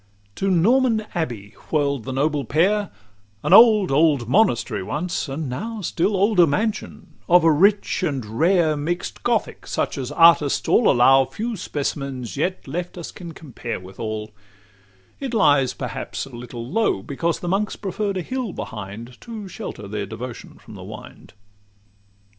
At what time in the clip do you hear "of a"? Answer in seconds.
7.29-7.51